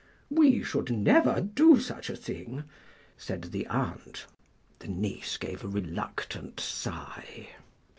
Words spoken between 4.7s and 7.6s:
The niece gave a reluctant sigh.